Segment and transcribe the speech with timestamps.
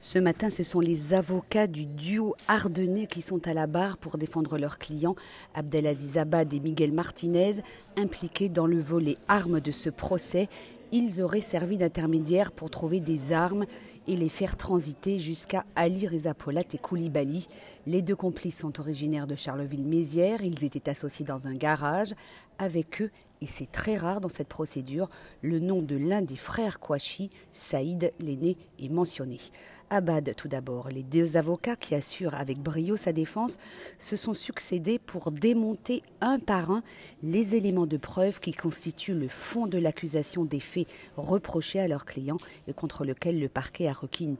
[0.00, 4.18] Ce matin, ce sont les avocats du duo ardennais qui sont à la barre pour
[4.18, 5.16] défendre leurs clients,
[5.54, 7.62] Abdelaziz Abad et Miguel Martinez,
[7.96, 10.48] impliqués dans le volet armes de ce procès.
[10.92, 13.64] Ils auraient servi d'intermédiaires pour trouver des armes
[14.06, 17.48] et les faire transiter jusqu'à Ali Reza Polat et Koulibaly.
[17.86, 20.44] Les deux complices sont originaires de Charleville-Mézières.
[20.44, 22.14] Ils étaient associés dans un garage.
[22.58, 25.08] Avec eux, et c'est très rare dans cette procédure,
[25.42, 29.38] le nom de l'un des frères Kouachi, Saïd l'aîné, est mentionné.
[29.90, 33.58] Abad, tout d'abord, les deux avocats qui assurent avec brio sa défense
[33.98, 36.82] se sont succédés pour démonter un par un
[37.22, 42.06] les éléments de preuve qui constituent le fond de l'accusation des faits reprochés à leurs
[42.06, 44.36] clients et contre lequel le parquet a requis une,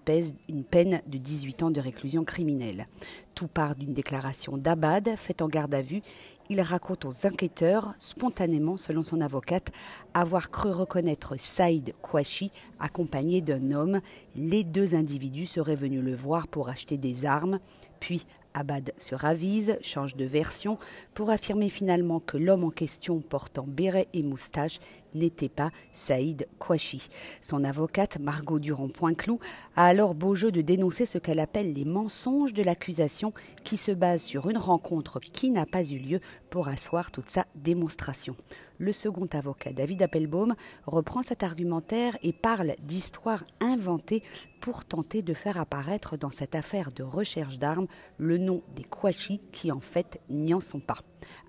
[0.49, 2.89] une peine de 18 ans de réclusion criminelle.
[3.35, 6.03] Tout part d'une déclaration d'Abad faite en garde à vue
[6.51, 9.71] il raconte aux enquêteurs, spontanément selon son avocate,
[10.13, 14.01] avoir cru reconnaître Saïd Kouachi accompagné d'un homme.
[14.37, 17.59] Les deux individus seraient venus le voir pour acheter des armes,
[18.01, 20.79] puis Abad se ravise, change de version
[21.13, 24.79] pour affirmer finalement que l'homme en question portant béret et moustache
[25.15, 27.09] n'était pas Saïd Kouachi.
[27.43, 29.41] Son avocate, Margot Durand-Poinclou,
[29.77, 33.33] a alors beau jeu de dénoncer ce qu'elle appelle les mensonges de l'accusation
[33.65, 37.47] qui se basent sur une rencontre qui n'a pas eu lieu pour asseoir toute sa
[37.57, 38.37] démonstration.
[38.85, 40.55] Le second avocat, David Appelbaum,
[40.87, 44.23] reprend cet argumentaire et parle d'histoires inventées
[44.61, 47.87] pour tenter de faire apparaître dans cette affaire de recherche d'armes
[48.19, 50.99] le nom des Kouachi qui en fait n'y en sont pas.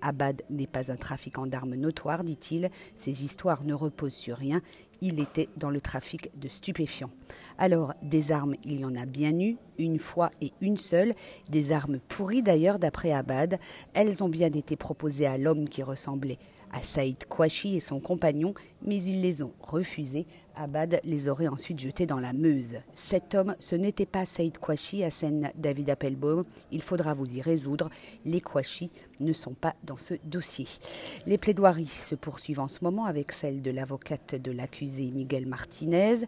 [0.00, 2.70] Abad n'est pas un trafiquant d'armes notoire, dit-il.
[2.96, 4.62] Ces histoires ne reposent sur rien.
[5.02, 7.10] Il était dans le trafic de stupéfiants.
[7.58, 11.12] Alors, des armes, il y en a bien eu, une fois et une seule.
[11.50, 13.58] Des armes pourries d'ailleurs, d'après Abad.
[13.92, 16.38] Elles ont bien été proposées à l'homme qui ressemblait
[16.76, 18.52] à Saïd Kouachi et son compagnon,
[18.84, 20.26] mais ils les ont refusées.
[20.58, 22.76] Abad les aurait ensuite jetés dans la Meuse.
[22.94, 26.44] Cet homme, ce n'était pas Saïd Kouachi, assène David Appelbaum.
[26.72, 27.90] Il faudra vous y résoudre.
[28.24, 30.66] Les Kouachi ne sont pas dans ce dossier.
[31.26, 36.24] Les plaidoiries se poursuivent en ce moment avec celle de l'avocate de l'accusé Miguel Martinez.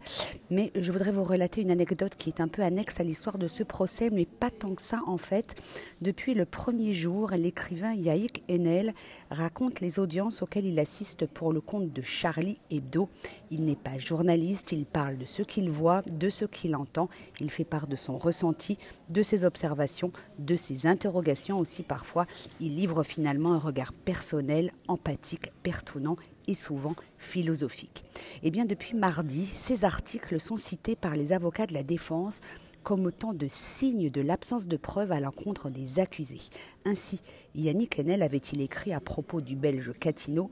[0.50, 3.48] Mais je voudrais vous relater une anecdote qui est un peu annexe à l'histoire de
[3.48, 5.54] ce procès, mais pas tant que ça en fait.
[6.02, 8.92] Depuis le premier jour, l'écrivain Yaïk Enel
[9.30, 13.08] raconte les audiences auxquelles il assiste pour le compte de Charlie Hebdo.
[13.50, 17.08] Il n'est pas journaliste, il parle de ce qu'il voit, de ce qu'il entend,
[17.40, 18.78] il fait part de son ressenti,
[19.08, 22.26] de ses observations, de ses interrogations aussi parfois.
[22.60, 26.16] Il livre finalement un regard personnel, empathique, pertinent
[26.48, 28.02] et souvent philosophique.
[28.42, 32.40] Et eh bien depuis mardi, ces articles sont cités par les avocats de la défense
[32.82, 36.40] comme autant de signes de l'absence de preuves à l'encontre des accusés.
[36.84, 37.20] Ainsi,
[37.54, 40.50] Yannick Enel avait-il écrit à propos du Belge Catino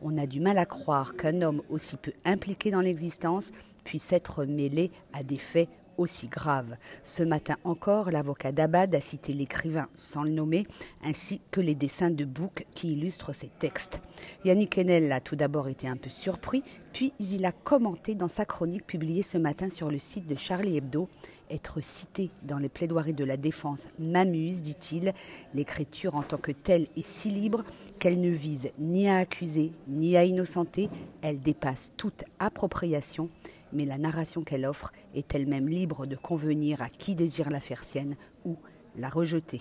[0.00, 3.50] on a du mal à croire qu'un homme aussi peu impliqué dans l'existence
[3.82, 6.76] puisse être mêlé à des faits aussi graves.
[7.02, 10.66] Ce matin encore, l'avocat d'Abad a cité l'écrivain sans le nommer,
[11.04, 14.00] ainsi que les dessins de Bouc qui illustrent ses textes.
[14.44, 18.44] Yannick Enel a tout d'abord été un peu surpris, puis il a commenté dans sa
[18.44, 21.08] chronique publiée ce matin sur le site de Charlie Hebdo
[21.50, 25.12] être cité dans les plaidoiries de la défense m'amuse, dit-il.
[25.54, 27.64] L'écriture en tant que telle est si libre
[27.98, 30.88] qu'elle ne vise ni à accuser ni à innocenter,
[31.22, 33.28] elle dépasse toute appropriation,
[33.72, 37.84] mais la narration qu'elle offre est elle-même libre de convenir à qui désire la faire
[37.84, 38.56] sienne ou
[38.96, 39.60] la rejeter.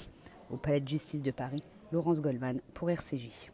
[0.49, 3.51] Au Palais de justice de Paris, Laurence Goldman pour RCJ.